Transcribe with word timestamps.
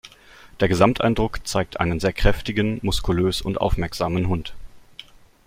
Der 0.59 0.67
Gesamteindruck 0.67 1.45
zeigt 1.47 1.79
einen 1.79 1.99
sehr 1.99 2.11
kräftigen, 2.11 2.79
muskulös 2.81 3.39
und 3.43 3.61
aufmerksamen 3.61 4.29
Hund. 4.29 4.55